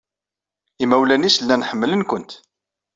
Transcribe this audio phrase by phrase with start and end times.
[0.83, 2.31] Imawlan-nnes llan ḥemmlen-kent.